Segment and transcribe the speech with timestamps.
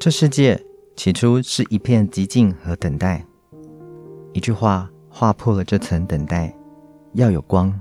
[0.00, 3.26] 这世界起初是一片寂静和等待。
[4.32, 6.54] 一句话划破了这层等待：
[7.14, 7.78] 要有光。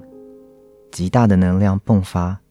[0.91, 2.41] 极大的能量迸发，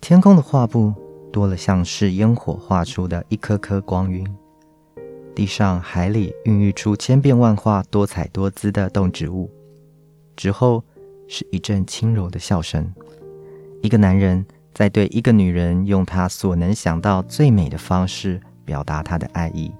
[0.00, 0.92] 天空的画布
[1.32, 4.26] 多了像是烟火画出的一颗颗光晕。
[5.32, 9.48] 地上、海里孕育出千变万化、多彩多姿的动植物。
[10.34, 10.82] 之后
[11.28, 12.92] 是一阵轻柔的笑声。
[13.80, 14.44] 一个男人
[14.74, 19.72] 在对一个女人用他所能想到最美的方式表达他的爱意。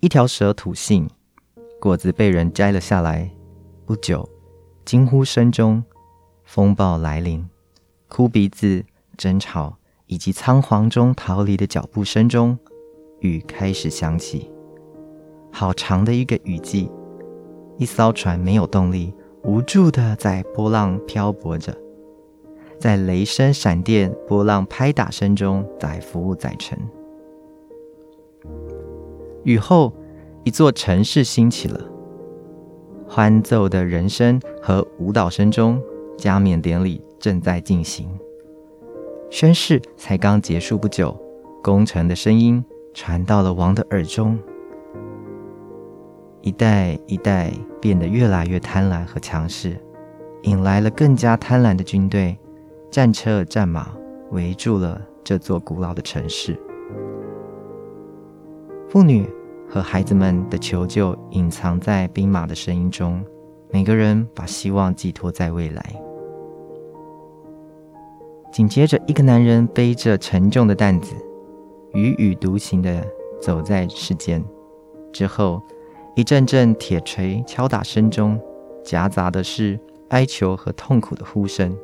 [0.00, 1.08] 一条蛇吐信，
[1.80, 3.30] 果子被人摘了下来。
[3.84, 4.28] 不久，
[4.84, 5.82] 惊呼声中，
[6.44, 7.48] 风暴来临，
[8.08, 8.84] 哭鼻子、
[9.16, 9.76] 争吵
[10.06, 12.58] 以及仓皇中逃离的脚步声中。
[13.20, 14.50] 雨开始响起，
[15.52, 16.90] 好长的一个雨季。
[17.78, 21.76] 一艘船没有动力，无助的在波浪漂泊着，
[22.82, 26.76] 在雷声、闪电、波浪拍打声中载浮载沉。
[29.44, 29.92] 雨后，
[30.42, 31.80] 一座城市兴起了，
[33.06, 35.80] 欢奏的人声和舞蹈声中，
[36.18, 38.08] 加冕典礼正在进行。
[39.30, 41.16] 宣誓才刚结束不久，
[41.62, 42.64] 功臣的声音。
[42.92, 44.36] 传到了王的耳中，
[46.40, 49.78] 一代一代变得越来越贪婪和强势，
[50.42, 52.36] 引来了更加贪婪的军队，
[52.92, 53.90] 战车战马
[54.32, 56.60] 围住了这座古老的城市。
[58.86, 59.26] 妇女
[59.66, 63.24] 和孩子们的求救隐藏在兵马的声音中，
[63.70, 65.82] 每个人把希望寄托在未来。
[68.52, 71.14] 紧接着，一个男人背着沉重的担子。
[71.92, 73.02] 踽踽独行地
[73.40, 74.44] 走在世间，
[75.10, 75.62] 之后，
[76.14, 78.38] 一阵阵铁锤敲打声中，
[78.84, 81.74] 夹杂的是哀求和痛苦的呼声。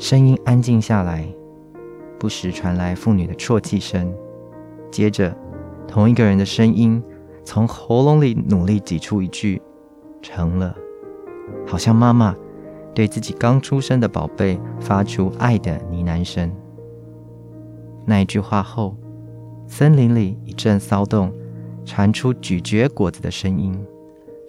[0.00, 1.28] 声音安静下来，
[2.18, 4.10] 不时传来妇女的啜泣声。
[4.90, 5.36] 接着，
[5.86, 7.02] 同一个人的声音
[7.44, 9.60] 从喉咙里努力挤出一句
[10.22, 10.74] ：“成了。”
[11.68, 12.34] 好像妈妈
[12.94, 16.50] 对自己刚出生的宝贝发出爱的呢喃声。
[18.06, 18.96] 那一句话后，
[19.66, 21.30] 森林里一阵骚动，
[21.84, 23.78] 传出咀嚼果子的声音。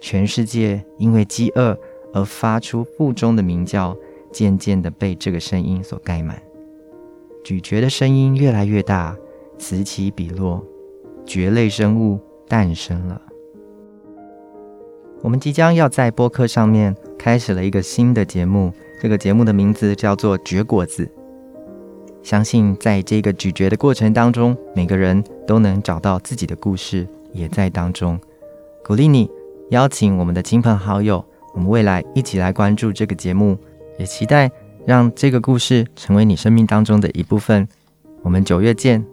[0.00, 1.78] 全世界因为饥饿
[2.14, 3.94] 而发出腹中的鸣叫，
[4.32, 6.42] 渐渐地被这个声音所盖满。
[7.44, 9.16] 咀嚼的声音越来越大，
[9.58, 10.64] 此起彼落，
[11.26, 13.20] 蕨类生物诞生了。
[15.20, 21.04] 我们即将要在播客上面开始了一个新的节目，这个节目的名字叫做《蕨果子》。
[22.22, 28.18] 相信在这个咀嚼的过程当中，每个人都能找到自己的故事，也在当中。
[28.84, 29.28] 鼓励你
[29.70, 33.56] 邀请我们的亲朋好友，我们未来一起来关注这个节目，
[33.98, 34.50] 也期待
[34.86, 37.66] 让这个故事成为你生命当中的一部分。
[38.22, 39.11] 我们九月见。